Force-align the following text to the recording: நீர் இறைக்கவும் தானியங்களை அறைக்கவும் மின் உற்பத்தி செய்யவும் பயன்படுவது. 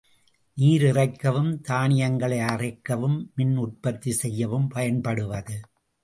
நீர் 0.57 0.83
இறைக்கவும் 0.83 1.51
தானியங்களை 1.61 2.39
அறைக்கவும் 2.39 3.17
மின் 3.35 3.55
உற்பத்தி 3.57 4.11
செய்யவும் 4.11 4.67
பயன்படுவது. 4.67 5.57